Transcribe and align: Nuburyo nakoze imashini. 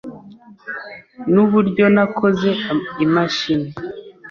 Nuburyo 1.31 1.85
nakoze 1.95 2.49
imashini. 3.05 3.69